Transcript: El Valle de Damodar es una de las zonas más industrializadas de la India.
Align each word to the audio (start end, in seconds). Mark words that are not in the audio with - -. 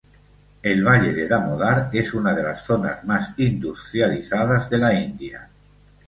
El 0.63 0.83
Valle 0.83 1.13
de 1.13 1.27
Damodar 1.27 1.91
es 1.93 2.15
una 2.15 2.33
de 2.33 2.41
las 2.41 2.65
zonas 2.65 3.03
más 3.05 3.35
industrializadas 3.37 4.67
de 4.67 4.77
la 4.79 4.99
India. 4.99 5.47